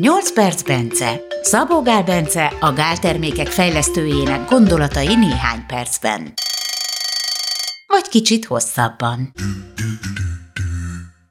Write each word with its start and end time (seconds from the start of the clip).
8 0.00 0.32
perc 0.32 0.62
Bence. 0.62 1.20
Szabó 1.42 1.82
Gál 1.82 2.02
Bence 2.02 2.46
a 2.60 2.72
gáltermékek 2.72 3.46
fejlesztőjének 3.46 4.48
gondolatai 4.48 5.14
néhány 5.14 5.66
percben. 5.66 6.32
Vagy 7.86 8.08
kicsit 8.10 8.44
hosszabban. 8.44 9.32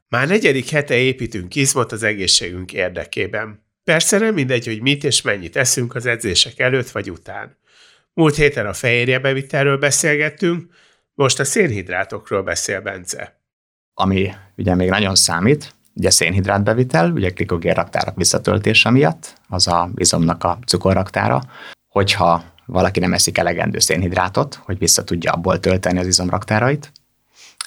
Már 0.08 0.28
negyedik 0.28 0.70
hete 0.70 0.96
építünk 0.96 1.56
izmot 1.56 1.92
az 1.92 2.04
egészségünk 2.04 2.74
érdekében. 2.74 3.66
Persze 3.84 4.18
nem 4.18 4.34
mindegy, 4.34 4.66
hogy 4.66 4.82
mit 4.82 5.04
és 5.04 5.22
mennyit 5.22 5.56
eszünk 5.56 5.96
az 5.96 6.06
edzések 6.06 6.60
előtt 6.60 6.90
vagy 6.90 7.12
után. 7.12 7.58
Múlt 8.14 8.36
héten 8.36 8.66
a 8.66 8.74
fehérjebevitelről 8.74 9.78
beszélgettünk, 9.78 10.74
most 11.14 11.40
a 11.40 11.44
szénhidrátokról 11.44 12.44
beszél 12.44 12.82
Bence. 12.82 13.42
Ami 13.94 14.32
ugye 14.58 14.76
még 14.76 14.90
nagyon 14.90 15.16
számít, 15.16 15.74
ugye 16.00 16.10
szénhidrátbevitel, 16.10 17.12
ugye 17.12 17.30
glikogén 17.30 17.74
raktárak 17.74 18.16
visszatöltése 18.16 18.90
miatt, 18.90 19.34
az 19.48 19.68
a 19.68 19.90
izomnak 19.96 20.44
a 20.44 20.58
cukorraktára, 20.66 21.42
hogyha 21.90 22.44
valaki 22.66 23.00
nem 23.00 23.14
eszik 23.14 23.38
elegendő 23.38 23.80
szénhidrátot, 23.80 24.60
hogy 24.64 24.78
vissza 24.78 25.04
tudja 25.04 25.32
abból 25.32 25.60
tölteni 25.60 26.00
az 26.00 26.08
izomraktárait, 26.08 26.92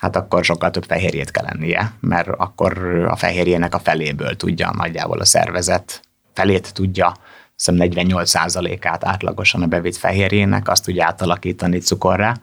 hát 0.00 0.16
akkor 0.16 0.44
sokkal 0.44 0.70
több 0.70 0.84
fehérjét 0.84 1.30
kell 1.30 1.44
lennie, 1.44 1.92
mert 2.00 2.28
akkor 2.28 2.78
a 3.10 3.16
fehérjének 3.16 3.74
a 3.74 3.78
feléből 3.78 4.36
tudja 4.36 4.72
nagyjából 4.76 5.18
a 5.18 5.24
szervezet, 5.24 6.00
felét 6.32 6.74
tudja, 6.74 7.16
hiszem 7.56 7.76
48%-át 7.78 9.04
átlagosan 9.04 9.62
a 9.62 9.66
bevitt 9.66 9.96
fehérjének, 9.96 10.68
azt 10.68 10.84
tudja 10.84 11.06
átalakítani 11.06 11.78
cukorra, 11.78 12.34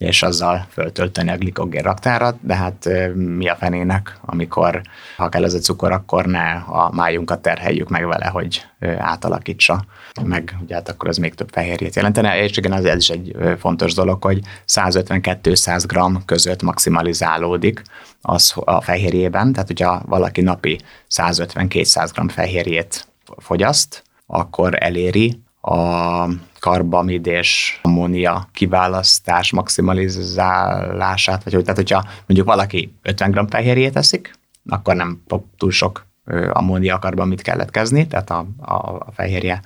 és 0.00 0.22
azzal 0.22 0.66
föltölteni 0.70 1.30
a 1.30 1.36
glikogén 1.36 1.82
raktárat, 1.82 2.36
de 2.40 2.54
hát 2.54 2.88
mi 3.14 3.48
a 3.48 3.54
fenének, 3.54 4.18
amikor 4.20 4.80
ha 5.16 5.28
kell 5.28 5.44
ez 5.44 5.54
a 5.54 5.58
cukor, 5.58 5.92
akkor 5.92 6.26
ne 6.26 6.50
a 6.52 6.90
májunkat 6.92 7.42
terheljük 7.42 7.88
meg 7.88 8.06
vele, 8.06 8.26
hogy 8.26 8.66
átalakítsa 8.98 9.84
meg, 10.24 10.56
ugye 10.62 10.74
hát 10.74 10.88
akkor 10.88 11.08
az 11.08 11.16
még 11.16 11.34
több 11.34 11.48
fehérjét 11.52 11.94
jelentene, 11.94 12.42
és 12.42 12.56
igen, 12.56 12.72
ez 12.72 12.96
is 12.96 13.08
egy 13.08 13.36
fontos 13.58 13.94
dolog, 13.94 14.22
hogy 14.22 14.40
150-200 14.68 15.84
g 15.86 16.24
között 16.24 16.62
maximalizálódik 16.62 17.82
az 18.22 18.52
a 18.64 18.80
fehérjében, 18.80 19.52
tehát 19.52 19.68
hogyha 19.68 20.02
valaki 20.06 20.40
napi 20.40 20.80
150-200 21.10 22.10
g 22.14 22.30
fehérjét 22.30 23.06
fogyaszt, 23.38 24.02
akkor 24.26 24.82
eléri 24.82 25.40
a 25.60 26.24
karbamid 26.60 27.26
és 27.26 27.78
ammónia 27.82 28.48
kiválasztás 28.52 29.52
maximalizálását, 29.52 31.44
vagy 31.44 31.52
hogy, 31.52 31.62
tehát 31.62 31.78
hogyha 31.78 32.04
mondjuk 32.26 32.46
valaki 32.46 32.94
50 33.02 33.30
g 33.30 33.50
fehérjét 33.50 33.96
eszik, 33.96 34.38
akkor 34.68 34.94
nem 34.94 35.22
fog 35.26 35.44
túl 35.58 35.70
sok 35.70 36.08
ammóniakarban 36.50 37.28
mit 37.28 37.42
keletkezni, 37.42 38.06
tehát 38.06 38.30
a, 38.30 38.46
a, 38.58 38.74
a 38.74 39.06
fehérje 39.14 39.60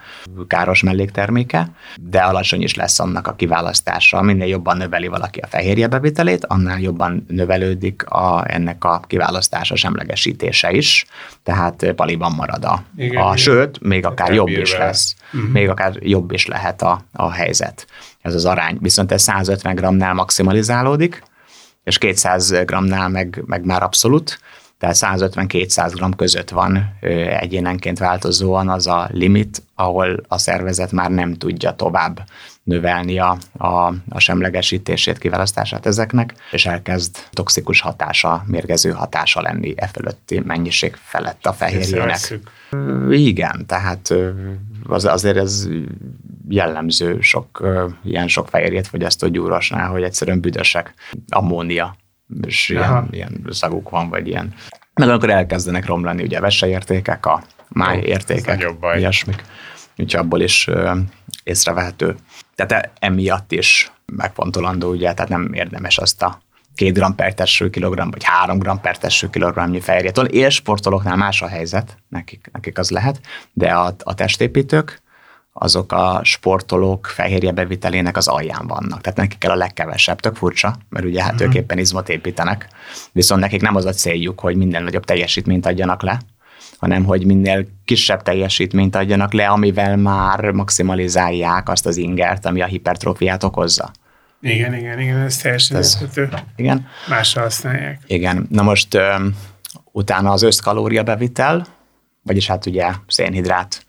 káros 0.46 0.82
mellékterméke, 0.82 1.70
de 2.00 2.20
alacsony 2.20 2.62
is 2.62 2.74
lesz 2.74 3.00
annak 3.00 3.26
a 3.26 3.34
kiválasztása. 3.34 4.22
Minél 4.22 4.46
jobban 4.46 4.76
növeli 4.76 5.06
valaki 5.06 5.40
a 5.40 5.46
fehérje 5.46 5.86
bevitelét, 5.86 6.44
annál 6.44 6.80
jobban 6.80 7.24
növelődik 7.28 8.04
a, 8.06 8.44
ennek 8.46 8.84
a 8.84 9.00
kiválasztása, 9.06 9.76
semlegesítése 9.76 10.70
is, 10.70 11.06
tehát 11.42 11.92
paliban 11.96 12.32
marad 12.32 12.64
a, 12.64 12.82
igen, 12.96 13.22
a 13.22 13.36
sőt, 13.36 13.80
még 13.80 14.06
akár 14.06 14.32
jobb 14.32 14.48
is 14.48 14.76
lesz, 14.76 15.16
uh-huh. 15.32 15.50
még 15.50 15.68
akár 15.68 15.96
jobb 16.00 16.32
is 16.32 16.46
lehet 16.46 16.82
a, 16.82 17.04
a 17.12 17.30
helyzet. 17.30 17.86
Ez 18.20 18.34
az 18.34 18.44
arány. 18.44 18.76
Viszont 18.80 19.12
ez 19.12 19.22
150 19.22 19.74
g-nál 19.74 20.14
maximalizálódik, 20.14 21.22
és 21.84 21.98
200 21.98 22.64
g-nál 22.64 23.08
meg, 23.08 23.42
meg 23.46 23.64
már 23.64 23.82
abszolút, 23.82 24.38
tehát 24.78 24.96
150-200 25.00 26.10
g 26.10 26.16
között 26.16 26.50
van 26.50 26.96
egyénenként 27.40 27.98
változóan 27.98 28.68
az 28.68 28.86
a 28.86 29.08
limit, 29.12 29.62
ahol 29.74 30.20
a 30.28 30.38
szervezet 30.38 30.92
már 30.92 31.10
nem 31.10 31.34
tudja 31.34 31.72
tovább 31.72 32.24
növelni 32.62 33.18
a, 33.18 33.36
a, 33.52 33.94
a 34.08 34.18
semlegesítését, 34.18 35.18
kiválasztását 35.18 35.86
ezeknek, 35.86 36.34
és 36.50 36.66
elkezd 36.66 37.16
toxikus 37.30 37.80
hatása, 37.80 38.44
mérgező 38.46 38.90
hatása 38.90 39.40
lenni 39.40 39.74
e 39.76 39.86
fölötti 39.86 40.40
mennyiség 40.44 40.96
felett 41.02 41.46
a 41.46 41.52
fehérjének. 41.52 42.38
Igen, 43.10 43.66
tehát 43.66 44.14
az, 44.86 45.04
azért 45.04 45.36
ez 45.36 45.68
jellemző 46.48 47.20
sok, 47.20 47.66
ilyen 48.04 48.28
sok 48.28 48.48
fehérjét 48.48 48.86
fogyasztó 48.86 49.28
gyúrosnál, 49.28 49.88
hogy 49.88 50.02
egyszerűen 50.02 50.40
büdösek, 50.40 50.94
ammónia 51.28 51.96
és 52.46 52.68
ilyen, 52.68 53.08
ilyen 53.10 53.46
szaguk 53.50 53.90
van, 53.90 54.08
vagy 54.08 54.26
ilyen. 54.26 54.54
Meg 54.94 55.08
akkor 55.08 55.30
elkezdenek 55.30 55.86
romlani 55.86 56.22
ugye 56.22 56.38
a 56.38 56.40
veseértékek, 56.40 57.26
a 57.26 57.42
máj 57.68 57.98
értékek, 57.98 58.66
ilyesmik. 58.96 59.44
Úgyhogy 59.96 60.20
abból 60.20 60.40
is 60.40 60.66
ö, 60.66 60.98
észrevehető. 61.44 62.16
Tehát 62.54 62.72
e, 62.72 62.92
emiatt 62.98 63.52
is 63.52 63.92
megfontolandó, 64.06 64.90
ugye, 64.90 65.14
tehát 65.14 65.30
nem 65.30 65.52
érdemes 65.52 65.98
azt 65.98 66.22
a 66.22 66.42
két 66.74 66.94
gram 66.94 67.14
per 67.14 67.34
testő 67.34 67.70
kilogramm, 67.70 68.10
vagy 68.10 68.24
három 68.24 68.58
gram 68.58 68.80
per 68.80 68.98
testő 68.98 69.30
kilogrammnyi 69.30 69.80
fehérjét. 69.80 70.18
Élsportolóknál 70.18 71.16
más 71.16 71.42
a 71.42 71.48
helyzet, 71.48 71.96
nekik, 72.08 72.48
nekik 72.52 72.78
az 72.78 72.90
lehet, 72.90 73.20
de 73.52 73.72
a, 73.72 73.94
a 73.98 74.14
testépítők, 74.14 75.02
azok 75.56 75.92
a 75.92 76.20
sportolók 76.22 77.06
fehérje 77.06 77.52
bevitelének 77.52 78.16
az 78.16 78.28
alján 78.28 78.66
vannak. 78.66 79.00
Tehát 79.00 79.18
nekik 79.18 79.38
kell 79.38 79.50
a 79.50 79.56
legkevesebb, 79.56 80.20
tök 80.20 80.36
furcsa, 80.36 80.76
mert 80.88 81.04
ugye 81.04 81.22
hát 81.22 81.32
uh-huh. 81.32 81.48
ők 81.48 81.54
éppen 81.54 81.78
izmot 81.78 82.08
építenek, 82.08 82.68
viszont 83.12 83.40
nekik 83.40 83.60
nem 83.60 83.76
az 83.76 83.84
a 83.84 83.92
céljuk, 83.92 84.40
hogy 84.40 84.56
minden 84.56 84.82
nagyobb 84.82 85.04
teljesítményt 85.04 85.66
adjanak 85.66 86.02
le, 86.02 86.20
hanem 86.78 87.04
hogy 87.04 87.26
minél 87.26 87.66
kisebb 87.84 88.22
teljesítményt 88.22 88.96
adjanak 88.96 89.32
le, 89.32 89.46
amivel 89.48 89.96
már 89.96 90.50
maximalizálják 90.50 91.68
azt 91.68 91.86
az 91.86 91.96
ingert, 91.96 92.46
ami 92.46 92.62
a 92.62 92.66
hipertrófiát 92.66 93.42
okozza. 93.44 93.90
Igen, 94.40 94.74
igen, 94.74 95.00
igen, 95.00 95.20
ez 95.20 95.36
teljesen 95.36 95.76
ez, 95.76 95.98
érthető. 96.00 96.28
Igen. 96.56 96.86
Másra 97.08 97.42
használják. 97.42 98.00
Igen. 98.06 98.46
Na 98.50 98.62
most 98.62 98.94
ö, 98.94 99.26
utána 99.92 100.32
az 100.32 100.42
összkalória 100.42 101.02
bevitel, 101.02 101.66
vagyis 102.22 102.46
hát 102.46 102.66
ugye 102.66 102.90
szénhidrát 103.06 103.83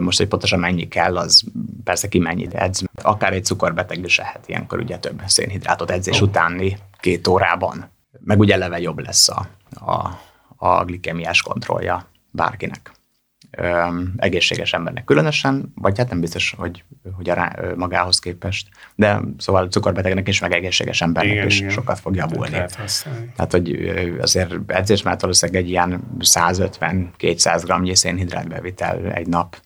most, 0.00 0.18
hogy 0.18 0.28
pontosan 0.28 0.58
mennyi 0.58 0.88
kell, 0.88 1.16
az 1.16 1.44
persze 1.84 2.08
ki 2.08 2.18
mennyit 2.18 2.54
edz. 2.54 2.82
Akár 3.02 3.32
egy 3.32 3.44
cukorbeteg 3.44 4.04
is 4.04 4.18
lehet 4.18 4.48
ilyenkor 4.48 4.78
ugye 4.78 4.98
több 4.98 5.22
szénhidrátot 5.26 5.90
edzés 5.90 6.20
oh. 6.20 6.28
utáni 6.28 6.78
két 7.00 7.26
órában. 7.26 7.90
Meg 8.20 8.38
ugye 8.38 8.54
eleve 8.54 8.80
jobb 8.80 8.98
lesz 8.98 9.28
a, 9.28 9.46
a, 9.70 10.18
a 10.56 10.84
glikemiás 10.84 11.42
kontrollja 11.42 12.06
bárkinek. 12.30 12.92
Egészséges 14.16 14.72
embernek 14.72 15.04
különösen, 15.04 15.72
vagy 15.74 15.98
hát 15.98 16.08
nem 16.08 16.20
biztos, 16.20 16.54
hogy, 16.56 16.84
hogy 17.16 17.30
a 17.30 17.34
rá, 17.34 17.56
magához 17.76 18.18
képest, 18.18 18.68
de 18.94 19.20
szóval 19.38 19.68
cukorbetegnek 19.68 20.28
is, 20.28 20.40
meg 20.40 20.52
egészséges 20.52 21.00
embernek 21.00 21.32
igen, 21.32 21.46
is 21.46 21.58
igen. 21.58 21.70
sokat 21.70 22.00
fog 22.00 22.14
javulni. 22.14 22.62
Tehát, 23.36 23.52
hogy 23.52 23.88
azért 24.20 24.54
edzés 24.66 25.02
már 25.02 25.16
valószínűleg 25.20 25.62
egy 25.62 25.68
ilyen 25.68 26.00
150-200 26.20 27.82
g 27.82 27.96
szénhidrátbevitel 27.96 29.12
egy 29.12 29.26
nap 29.26 29.56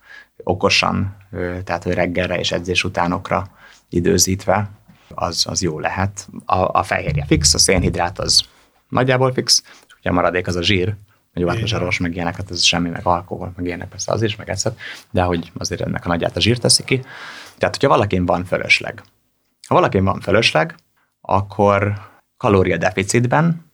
okosan, 0.42 1.16
tehát 1.64 1.82
hogy 1.82 1.94
reggelre 1.94 2.38
és 2.38 2.52
edzés 2.52 2.84
utánokra 2.84 3.50
időzítve, 3.88 4.70
az, 5.14 5.46
az 5.48 5.62
jó 5.62 5.78
lehet. 5.78 6.28
A, 6.44 6.78
a 6.78 6.82
fehérje 6.82 7.24
fix, 7.26 7.54
a 7.54 7.58
szénhidrát 7.58 8.18
az 8.18 8.42
nagyjából 8.88 9.32
fix, 9.32 9.62
és 9.86 9.94
ugye 10.00 10.10
a 10.10 10.12
maradék 10.12 10.46
az 10.46 10.56
a 10.56 10.62
zsír, 10.62 10.94
hogy 11.38 11.46
vártozsaros, 11.46 11.98
meg 11.98 12.14
ilyeneket, 12.14 12.50
ez 12.50 12.62
semmi, 12.62 12.88
meg 12.88 13.06
alkohol, 13.06 13.52
meg 13.56 13.66
ilyenek, 13.66 13.88
persze 13.88 14.12
az 14.12 14.22
is, 14.22 14.36
meg 14.36 14.48
egyszer, 14.48 14.72
de 15.10 15.22
hogy 15.22 15.52
azért 15.58 15.80
ennek 15.80 16.04
a 16.04 16.08
nagyját 16.08 16.36
a 16.36 16.40
zsírt 16.40 16.60
teszi 16.60 16.84
ki. 16.84 17.00
Tehát, 17.58 17.74
hogyha 17.74 17.88
valakin 17.88 18.26
van 18.26 18.44
fölösleg, 18.44 19.02
ha 19.68 19.74
valakin 19.74 20.04
van 20.04 20.20
fölösleg, 20.20 20.74
akkor 21.20 21.92
kalóriadeficitben 22.36 23.70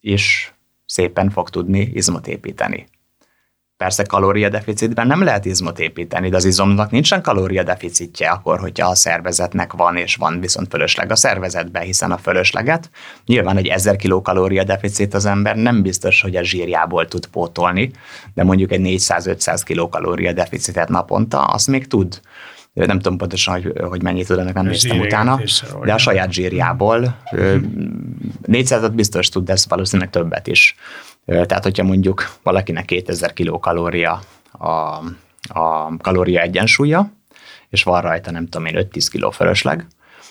is 0.00 0.54
szépen 0.86 1.30
fog 1.30 1.50
tudni 1.50 1.80
izmot 1.80 2.26
építeni. 2.26 2.86
Persze 3.76 4.02
kalóriadeficitben 4.02 5.06
nem 5.06 5.22
lehet 5.22 5.44
izmot 5.44 5.78
építeni, 5.78 6.28
de 6.28 6.36
az 6.36 6.44
izomnak 6.44 6.90
nincsen 6.90 7.22
kalóriadeficitje 7.22 8.28
akkor, 8.30 8.60
hogyha 8.60 8.88
a 8.88 8.94
szervezetnek 8.94 9.72
van, 9.72 9.96
és 9.96 10.16
van 10.16 10.40
viszont 10.40 10.68
fölösleg 10.70 11.10
a 11.10 11.16
szervezetben, 11.16 11.82
hiszen 11.82 12.12
a 12.12 12.18
fölösleget 12.18 12.90
nyilván 13.26 13.56
egy 13.56 13.66
1000 13.66 13.96
kilókalória 13.96 14.64
deficit 14.64 15.14
az 15.14 15.24
ember 15.24 15.56
nem 15.56 15.82
biztos, 15.82 16.20
hogy 16.20 16.36
a 16.36 16.42
zsírjából 16.42 17.08
tud 17.08 17.26
pótolni, 17.26 17.90
de 18.34 18.44
mondjuk 18.44 18.72
egy 18.72 18.80
400-500 18.84 19.60
kilókalória 19.64 20.32
deficitet 20.32 20.88
naponta, 20.88 21.44
azt 21.44 21.66
még 21.66 21.86
tud 21.86 22.20
nem 22.74 22.98
tudom 22.98 23.18
pontosan, 23.18 23.54
hogy, 23.62 23.72
hogy 23.88 24.02
mennyit 24.02 24.26
tud, 24.26 24.38
ennek 24.38 24.54
nem 24.54 24.66
néztem 24.66 25.00
utána, 25.00 25.40
de 25.84 25.92
a 25.92 25.98
saját 25.98 26.32
zsírjából 26.32 27.20
400-at 28.42 28.92
biztos 28.94 29.28
tud, 29.28 29.44
de 29.44 29.56
valószínűleg 29.68 30.10
többet 30.10 30.46
is. 30.46 30.76
Tehát, 31.24 31.62
hogyha 31.62 31.84
mondjuk 31.84 32.36
valakinek 32.42 32.84
2000 32.84 33.32
kilokalória 33.32 34.20
a, 34.52 34.68
a 35.48 35.96
kalória 35.96 36.40
egyensúlya, 36.40 37.12
és 37.68 37.82
van 37.82 38.00
rajta 38.00 38.30
nem 38.30 38.48
tudom 38.48 38.66
én 38.66 38.88
5-10 38.92 39.06
kiló 39.10 39.30
fölösleg, 39.30 39.86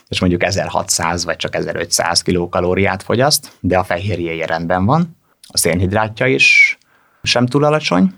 és 0.07 0.19
mondjuk 0.19 0.43
1600 0.43 1.25
vagy 1.25 1.35
csak 1.35 1.55
1500 1.55 2.21
kilokalóriát 2.21 3.03
fogyaszt, 3.03 3.51
de 3.59 3.77
a 3.77 3.83
fehérjéje 3.83 4.45
rendben 4.45 4.85
van, 4.85 5.17
a 5.47 5.57
szénhidrátja 5.57 6.27
is 6.27 6.77
sem 7.23 7.45
túl 7.45 7.63
alacsony, 7.63 8.13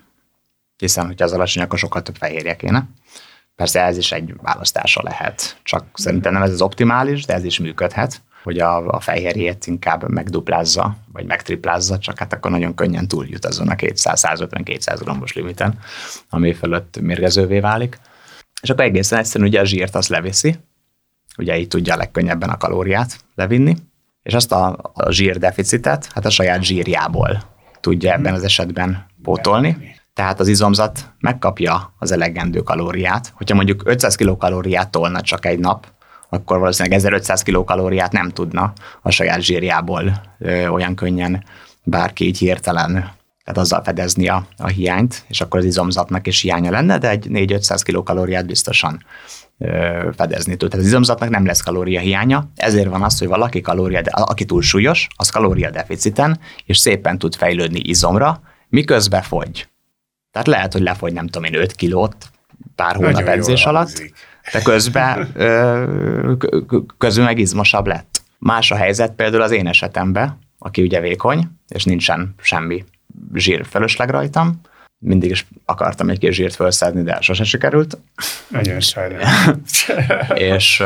hiszen 0.78 1.06
hogyha 1.06 1.26
az 1.26 1.34
alacsony, 1.34 1.64
akkor 1.64 1.80
sokkal 1.80 2.02
több 2.02 2.16
fehérje 2.16 2.56
kéne. 2.56 2.88
Persze 3.56 3.82
ez 3.82 3.98
is 3.98 4.12
egy 4.12 4.34
választása 4.42 5.02
lehet, 5.04 5.60
csak 5.64 5.86
szerintem 5.94 6.34
nem 6.34 6.42
ez 6.42 6.52
az 6.52 6.62
optimális, 6.62 7.26
de 7.26 7.34
ez 7.34 7.44
is 7.44 7.60
működhet, 7.60 8.22
hogy 8.44 8.60
a, 8.60 8.88
a 8.88 9.00
fehérjét 9.00 9.68
inkább 9.68 10.10
megduplázza, 10.10 10.98
vagy 11.14 11.26
megtriplázza, 11.26 11.98
csak 11.98 12.20
hát 12.20 12.34
akkor 12.34 12.52
nagyon 12.52 12.76
könnyen 12.76 13.08
túljut 13.08 13.46
azon 13.46 13.68
a 13.68 13.76
200-150-200 13.76 14.98
grammos 15.00 15.34
limiten, 15.34 15.80
ami 16.30 16.54
fölött 16.54 17.00
mérgezővé 17.02 17.60
válik. 17.60 18.00
És 18.62 18.70
akkor 18.70 18.84
egészen 18.84 19.20
egyszerűen 19.20 19.50
ugye 19.50 19.60
a 19.60 19.66
zsírt 19.66 19.96
azt 19.96 20.10
leviszi, 20.10 20.56
ugye 21.38 21.58
így 21.58 21.68
tudja 21.68 21.94
a 21.94 21.98
legkönnyebben 21.98 22.50
a 22.50 22.58
kalóriát 22.58 23.20
levinni, 23.36 23.76
és 24.24 24.34
azt 24.34 24.52
a, 24.52 24.92
a 24.94 25.12
zsírdeficitet, 25.12 26.10
hát 26.14 26.26
a 26.26 26.30
saját 26.30 26.64
zsírjából 26.64 27.42
tudja 27.80 28.14
ebben 28.14 28.34
az 28.34 28.44
esetben 28.44 29.06
pótolni. 29.24 29.95
Tehát 30.16 30.40
az 30.40 30.48
izomzat 30.48 31.14
megkapja 31.20 31.94
az 32.00 32.12
elegendő 32.12 32.60
kalóriát. 32.60 33.34
Hogyha 33.36 33.56
mondjuk 33.56 33.82
500 33.86 34.16
kilokalóriát 34.16 34.90
tolna 34.90 35.22
csak 35.22 35.46
egy 35.46 35.60
nap, 35.60 35.88
akkor 36.30 36.60
valószínűleg 36.60 36.98
1500 36.98 37.42
kilokalóriát 37.42 38.12
nem 38.12 38.30
tudna 38.30 38.74
a 39.02 39.10
saját 39.10 39.42
zsírjából 39.42 40.22
ö, 40.40 40.68
olyan 40.68 40.96
könnyen 40.96 41.44
bárki 41.84 42.26
így 42.26 42.38
hirtelen 42.38 43.14
tehát 43.44 43.60
azzal 43.60 43.84
fedezni 43.84 44.28
a, 44.28 44.48
a 44.58 44.68
hiányt, 44.68 45.26
és 45.28 45.42
akkor 45.42 45.60
az 45.60 45.66
izomzatnak 45.66 46.28
is 46.28 46.42
hiánya 46.42 46.72
lenne, 46.72 46.98
de 46.98 47.10
egy 47.10 47.28
4-500 47.30 47.82
kilokalóriát 47.84 48.46
biztosan 48.46 49.06
ö, 49.58 50.10
fedezni 50.16 50.56
tud. 50.56 50.70
Tehát 50.70 50.86
az 50.86 50.92
izomzatnak 50.92 51.30
nem 51.30 51.46
lesz 51.46 51.62
kalória 51.62 52.00
hiánya, 52.00 52.50
ezért 52.56 52.90
van 52.90 53.04
az, 53.04 53.20
hogy 53.20 53.28
valaki 53.28 53.62
kalória, 53.62 54.02
aki 54.12 54.46
túl 54.46 54.62
súlyos, 54.62 55.08
az 55.16 55.30
kalória 55.30 55.70
deficiten, 55.70 56.40
és 56.66 56.78
szépen 56.78 57.18
tud 57.18 57.36
fejlődni 57.36 57.80
izomra, 57.84 58.42
miközben 58.70 59.22
fogy. 59.22 59.68
Tehát 60.36 60.50
lehet, 60.50 60.74
hogy 60.74 60.82
lefogy 60.82 61.14
nem 61.14 61.28
tudom 61.28 61.44
én 61.44 61.60
5 61.60 61.72
kilót 61.72 62.16
pár 62.76 62.96
hónap 62.96 63.12
Nagyon 63.12 63.30
edzés 63.30 63.66
alatt, 63.66 63.86
hangzik. 63.86 64.14
de 64.52 64.62
közben, 64.62 65.32
közben 66.98 67.26
meg 67.26 67.40
izmosabb 67.40 67.88
lett. 67.88 68.22
Más 68.38 68.72
a 68.72 68.76
helyzet 68.76 69.12
például 69.12 69.42
az 69.42 69.52
én 69.52 69.68
esetemben, 69.68 70.40
aki 70.60 70.82
ugye 70.82 71.00
vékony, 71.00 71.48
és 71.68 71.84
nincsen 71.84 72.36
semmi 72.42 72.84
zsír 73.34 73.66
fölösleg 73.66 74.10
rajtam, 74.10 74.62
mindig 74.98 75.30
is 75.30 75.46
akartam 75.66 76.10
egy 76.10 76.20
kis 76.20 76.36
zsírt 76.36 76.56
felszedni, 76.56 77.04
de 77.04 77.18
sose 77.22 77.44
sikerült. 77.44 77.98
Nagyon 78.48 78.80
sajnálom. 78.80 79.62
és 80.54 80.84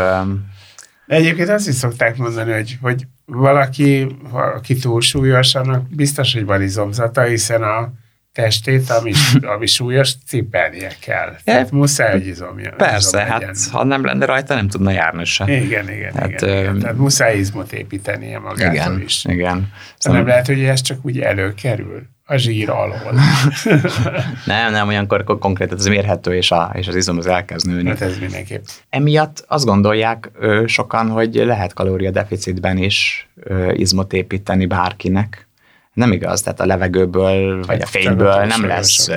Egyébként 1.08 1.50
azt 1.50 1.68
is 1.68 1.76
szokták 1.76 2.18
mondani, 2.18 2.52
hogy, 2.52 2.78
hogy 2.82 3.08
valaki, 3.26 4.16
aki 4.32 4.76
túlsúlyos, 4.76 5.56
annak 5.56 5.90
biztos, 5.90 6.34
hogy 6.34 6.46
van 6.46 6.62
izomzata, 6.62 7.22
hiszen 7.22 7.64
a 7.64 7.92
testét, 8.42 8.90
ami, 8.90 9.12
ami 9.42 9.66
súlyos, 9.66 10.14
cipelnie 10.28 10.92
kell. 11.00 11.36
Tehát 11.44 11.72
muszáj, 11.72 12.12
hogy 12.12 12.28
izomja. 12.28 12.72
Persze, 12.78 13.18
izom 13.18 13.30
hát 13.30 13.40
legyen. 13.40 13.56
ha 13.72 13.84
nem 13.84 14.06
lenne 14.06 14.26
rajta, 14.26 14.56
nem 14.56 14.68
tudna 14.68 14.92
járni 14.92 15.26
se. 15.26 15.44
Igen, 15.64 15.90
igen, 15.90 16.14
hát, 16.14 16.30
igen, 16.30 16.50
ö... 16.50 16.60
igen. 16.60 16.80
Tehát 16.80 16.98
muszáj 16.98 17.38
izmot 17.38 17.72
építenie 17.72 18.40
magától 18.40 18.74
igen, 18.74 19.02
is. 19.06 19.26
Igen, 19.26 19.72
Szóval 19.98 20.20
nem 20.20 20.28
lehet, 20.28 20.46
hogy 20.46 20.64
ez 20.64 20.82
csak 20.82 20.98
úgy 21.02 21.20
előkerül 21.20 22.02
a 22.26 22.38
zsír 22.38 22.70
alól. 22.70 23.14
nem, 24.46 24.72
nem, 24.72 24.88
olyankor 24.88 25.24
konkrétan 25.24 25.78
ez 25.78 25.86
mérhető, 25.86 26.36
és, 26.36 26.52
a, 26.52 26.72
és 26.74 26.88
az 26.88 26.96
izom 26.96 27.18
az 27.18 27.28
elkezd 27.28 27.68
nőni. 27.68 27.90
Hát 27.90 28.02
ez 28.02 28.20
mindenképp. 28.20 28.64
Emiatt 28.90 29.46
azt 29.48 29.66
gondolják 29.66 30.32
ö, 30.40 30.64
sokan, 30.68 31.10
hogy 31.10 31.36
lehet 31.36 31.74
kalóriadeficitben 31.74 32.78
is 32.78 33.30
ö, 33.36 33.72
izmot 33.72 34.14
építeni 34.14 34.66
bárkinek, 34.66 35.48
nem 35.94 36.12
igaz, 36.12 36.42
tehát 36.42 36.60
a 36.60 36.66
levegőből 36.66 37.64
vagy 37.64 37.82
a 37.82 37.86
fényből 37.86 38.46
nem 38.46 38.66
lesz 38.66 39.10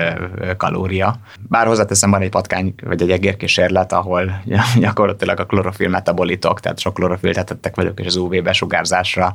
kalória. 0.56 1.14
Bár 1.48 1.66
hozzáteszem, 1.66 2.10
van 2.10 2.22
egy 2.22 2.30
patkány 2.30 2.74
vagy 2.84 3.02
egy 3.02 3.10
egérkísérlet, 3.10 3.92
ahol 3.92 4.42
gyakorlatilag 4.80 5.40
a 5.40 5.46
klorofil 5.46 5.88
metabolitok, 5.88 6.60
tehát 6.60 6.78
sok 6.78 6.94
klorofilt 6.94 7.44
tettek 7.44 7.76
velük, 7.76 8.00
és 8.00 8.06
az 8.06 8.16
UV-besugárzásra 8.16 9.34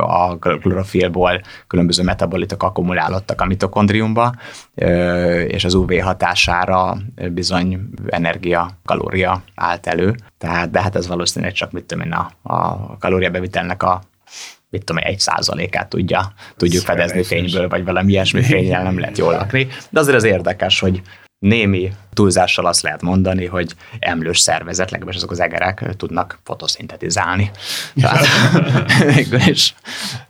a 0.00 0.38
klorofilból 0.38 1.40
különböző 1.66 2.02
metabolitok 2.02 2.62
akkumulálódtak 2.62 3.40
a 3.40 3.44
mitokondriumba, 3.44 4.34
és 5.46 5.64
az 5.64 5.74
UV 5.74 5.92
hatására 5.92 6.96
bizony 7.30 7.88
energia, 8.06 8.70
kalória 8.84 9.42
állt 9.54 9.86
elő. 9.86 10.14
Tehát, 10.38 10.70
de 10.70 10.82
hát 10.82 10.96
ez 10.96 11.06
valószínűleg 11.06 11.54
csak 11.54 11.72
mit 11.72 11.84
tudom 11.84 12.04
én, 12.04 12.12
a, 12.12 12.30
a 12.42 12.96
kalóriabevitelnek 12.98 13.82
a 13.82 14.00
mit 14.74 14.84
tudom, 14.84 15.02
egy 15.04 15.18
százalékát 15.18 15.88
tudja, 15.88 16.32
tudjuk 16.56 16.80
Ez 16.80 16.88
fedezni 16.88 17.22
fényből, 17.22 17.68
vagy 17.68 17.84
valami 17.84 18.12
ilyesmi 18.12 18.42
fényjel 18.42 18.82
nem 18.82 18.98
lehet 18.98 19.18
jól 19.18 19.32
lakni. 19.32 19.66
De 19.90 20.00
azért 20.00 20.16
az 20.16 20.24
érdekes, 20.24 20.80
hogy 20.80 21.02
némi 21.38 21.92
túlzással 22.12 22.66
azt 22.66 22.82
lehet 22.82 23.02
mondani, 23.02 23.46
hogy 23.46 23.74
emlős 23.98 24.38
szervezet, 24.38 24.90
legalábbis 24.90 25.16
azok 25.16 25.30
az 25.30 25.40
egerek 25.40 25.84
tudnak 25.96 26.38
fotoszintetizálni. 26.44 27.50
is, 29.46 29.74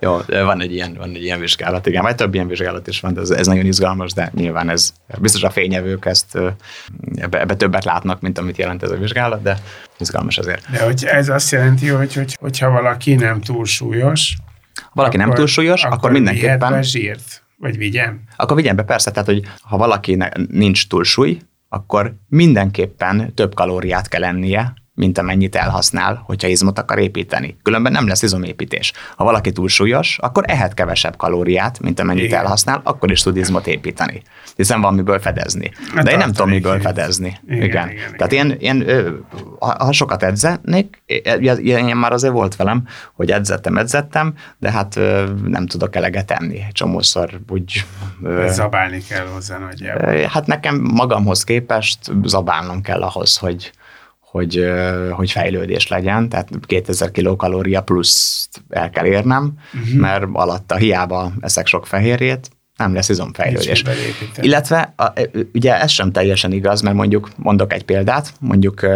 jó, 0.00 0.18
van 0.26 0.60
egy, 0.60 0.72
ilyen, 0.72 0.94
van 0.94 1.08
egy 1.08 1.22
ilyen 1.22 1.40
vizsgálat, 1.40 1.86
igen, 1.86 2.02
vagy 2.02 2.14
több 2.14 2.34
ilyen 2.34 2.48
vizsgálat 2.48 2.86
is 2.86 3.00
van, 3.00 3.14
de 3.14 3.20
ez, 3.20 3.30
ez 3.30 3.46
nagyon 3.46 3.66
izgalmas, 3.66 4.12
de 4.12 4.30
nyilván 4.34 4.70
ez 4.70 4.92
biztos 5.18 5.42
a 5.42 5.50
fényevők 5.50 6.04
ezt 6.04 6.38
ebbe, 7.14 7.40
ebbe 7.40 7.56
többet 7.56 7.84
látnak, 7.84 8.20
mint 8.20 8.38
amit 8.38 8.56
jelent 8.56 8.82
ez 8.82 8.90
a 8.90 8.96
vizsgálat, 8.96 9.42
de 9.42 9.58
izgalmas 9.98 10.38
azért. 10.38 10.70
De 10.70 10.84
hogy 10.84 11.04
ez 11.04 11.28
azt 11.28 11.50
jelenti, 11.50 11.88
hogy, 11.88 12.14
hogy 12.14 12.36
hogyha 12.40 12.70
valaki 12.70 13.14
nem 13.14 13.40
túl 13.40 13.64
súlyos, 13.64 14.36
valaki 14.92 15.16
akkor, 15.16 15.28
nem 15.28 15.36
túl 15.36 15.46
súlyos, 15.46 15.82
akkor, 15.82 15.96
akkor 15.96 16.10
mindenképpen... 16.10 16.82
zsírt 16.82 17.44
vagy 17.58 17.76
vigyem? 17.76 18.20
Akkor 18.36 18.56
vigyem 18.56 18.76
be, 18.76 18.82
persze, 18.82 19.10
tehát, 19.10 19.28
hogy 19.28 19.42
ha 19.60 19.76
valaki 19.76 20.18
nincs 20.48 20.88
túlsúly, 20.88 21.38
akkor 21.68 22.14
mindenképpen 22.28 23.34
több 23.34 23.54
kalóriát 23.54 24.08
kell 24.08 24.24
ennie, 24.24 24.74
mint 24.94 25.18
amennyit 25.18 25.56
elhasznál, 25.56 26.22
hogyha 26.26 26.48
izmot 26.48 26.78
akar 26.78 26.98
építeni. 26.98 27.56
Különben 27.62 27.92
nem 27.92 28.06
lesz 28.06 28.22
izomépítés. 28.22 28.92
Ha 29.16 29.24
valaki 29.24 29.52
túlsúlyos, 29.52 30.18
akkor 30.18 30.44
ehet 30.46 30.74
kevesebb 30.74 31.16
kalóriát, 31.16 31.80
mint 31.80 32.00
amennyit 32.00 32.24
Igen. 32.24 32.38
elhasznál, 32.38 32.80
akkor 32.84 33.10
is 33.10 33.22
tud 33.22 33.36
izmot 33.36 33.66
építeni. 33.66 34.22
Hiszen 34.56 34.80
van 34.80 34.94
miből 34.94 35.18
fedezni. 35.18 35.70
Hát 35.94 36.04
De 36.04 36.10
én 36.10 36.18
nem 36.18 36.32
tudom 36.32 36.48
miből 36.48 36.80
fedezni. 36.80 37.38
Igen. 37.46 37.62
igen. 37.62 37.90
igen 37.90 38.16
Tehát. 38.16 38.32
Én, 38.32 38.50
én, 38.50 38.86
ha 39.58 39.92
sokat 39.92 40.22
edzetnék, 40.22 41.02
ilyen 41.56 41.96
már 41.96 42.12
azért 42.12 42.32
volt 42.32 42.56
velem, 42.56 42.86
hogy 43.14 43.30
edzettem, 43.30 43.76
edzettem, 43.76 44.34
de 44.58 44.70
hát 44.70 44.94
nem 45.44 45.66
tudok 45.66 45.96
eleget 45.96 46.30
enni. 46.30 46.62
Csomószor 46.72 47.40
úgy... 47.48 47.84
Zabálni 48.46 49.02
kell 49.08 49.26
hozzá 49.26 49.58
nagyjából. 49.58 50.28
Hát 50.28 50.46
nekem 50.46 50.80
magamhoz 50.80 51.44
képest 51.44 51.98
zabálnom 52.22 52.80
kell 52.80 53.02
ahhoz, 53.02 53.36
hogy, 53.36 53.72
hogy, 54.34 54.64
hogy 55.10 55.30
fejlődés 55.30 55.88
legyen, 55.88 56.28
tehát 56.28 56.48
2000 56.66 57.10
kilokalória 57.10 57.82
plusz 57.82 58.48
el 58.68 58.90
kell 58.90 59.04
érnem, 59.04 59.58
uh-huh. 59.74 60.00
mert 60.00 60.24
alatta 60.32 60.76
hiába 60.76 61.32
eszek 61.40 61.66
sok 61.66 61.86
fehérjét, 61.86 62.50
nem 62.76 62.94
lesz 62.94 63.08
izomfejlődés. 63.08 63.84
Illetve 64.40 64.94
a, 64.96 65.12
ugye 65.52 65.80
ez 65.80 65.90
sem 65.90 66.12
teljesen 66.12 66.52
igaz, 66.52 66.80
mert 66.80 66.96
mondjuk 66.96 67.30
mondok 67.36 67.72
egy 67.72 67.84
példát, 67.84 68.32
mondjuk 68.40 68.86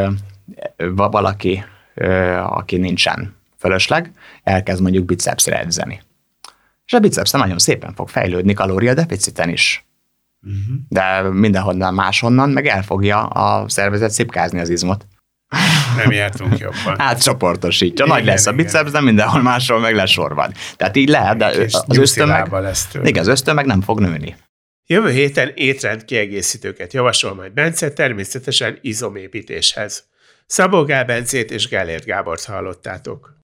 valaki, 0.87 1.65
aki 2.43 2.77
nincsen 2.77 3.35
fölösleg, 3.59 4.13
elkezd 4.43 4.83
mondjuk 4.83 5.05
bicepsre 5.05 5.59
edzeni. 5.59 6.03
És 6.87 6.93
a 6.93 6.99
biceps 6.99 7.31
nagyon 7.31 7.59
szépen 7.59 7.95
fog 7.95 8.09
fejlődni 8.09 8.53
kalóriadeficiten 8.53 9.49
is. 9.49 9.87
Uh-huh. 10.43 10.77
De 10.89 11.23
mindenhonnan 11.23 11.95
máshonnan 11.95 12.51
meg 12.51 12.67
el 12.67 12.83
fogja 12.83 13.27
a 13.27 13.69
szervezet 13.69 14.11
szipkázni 14.11 14.61
az 14.61 14.69
izmot. 14.69 15.07
Nem 15.97 16.11
jártunk 16.11 16.59
jobban. 16.59 16.99
Hát 16.99 17.23
csoportosítja. 17.23 18.05
Igen, 18.05 18.17
Nagy 18.17 18.27
lesz 18.27 18.47
a 18.47 18.53
biceps, 18.53 18.91
de 18.91 19.01
mindenhol 19.01 19.43
máshol 19.43 19.79
meg 19.79 19.95
lesz 19.95 20.11
sorban. 20.11 20.53
Tehát 20.77 20.97
így 20.97 21.09
lehet, 21.09 21.37
de 21.37 21.47
az 21.47 21.99
ösztömeg, 21.99 22.51
igen, 23.03 23.23
az 23.23 23.29
ösztömeg 23.29 23.67
nem 23.67 23.81
fog 23.81 24.01
nőni. 24.01 24.37
Jövő 24.87 25.11
héten 25.11 25.53
étrend 25.55 26.05
kiegészítőket 26.05 26.93
javasol 26.93 27.35
majd 27.35 27.53
Bence, 27.53 27.93
természetesen 27.93 28.79
izomépítéshez. 28.81 30.05
Szabó 30.47 30.85
Gál 30.85 31.05
Bencét 31.05 31.51
és 31.51 31.69
Gellért 31.69 32.05
Gábort 32.05 32.45
hallottátok. 32.45 33.37